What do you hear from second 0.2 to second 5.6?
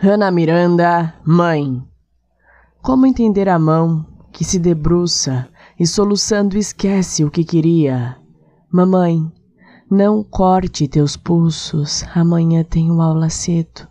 Miranda, mãe. Como entender a mão que se debruça